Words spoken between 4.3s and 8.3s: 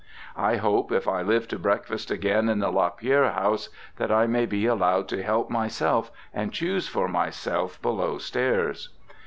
be allowed to help myself and choose for myself below